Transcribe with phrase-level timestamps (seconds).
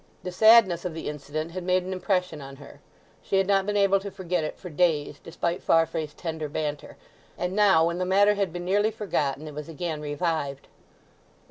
[0.23, 2.81] The sadness of the incident had made an impression on her.
[3.21, 6.97] She had not been able to forget it for days, despite Farfrae's tender banter;
[7.37, 10.67] and now when the matter had been nearly forgotten it was again revived.